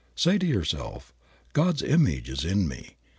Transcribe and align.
Say 0.15 0.39
to 0.39 0.47
yourself, 0.47 1.13
"God's 1.53 1.83
image 1.83 2.27
is 2.27 2.43
in 2.43 2.67
me. 2.67 2.95